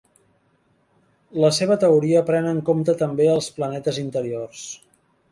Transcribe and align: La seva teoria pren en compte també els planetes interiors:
La 1.43 1.51
seva 1.57 1.75
teoria 1.83 2.23
pren 2.29 2.47
en 2.51 2.61
compte 2.69 2.95
també 3.03 3.27
els 3.33 3.49
planetes 3.59 4.01
interiors: 4.05 4.65